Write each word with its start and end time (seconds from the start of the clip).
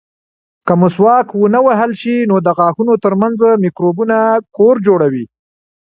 که 0.67 0.73
مسواک 0.81 1.27
ونه 1.35 1.59
وهل 1.65 1.91
شي، 2.01 2.15
نو 2.29 2.35
د 2.45 2.47
غاښونو 2.57 2.93
ترمنځ 3.03 3.37
مکروبونه 3.63 4.17
کور 4.57 4.75
جوړوي. 4.87 5.25